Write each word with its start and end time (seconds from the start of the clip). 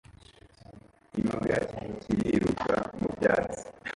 Imbwa 1.17 1.57
iriruka 2.19 2.73
mu 2.99 3.07
byatsi 3.15 3.61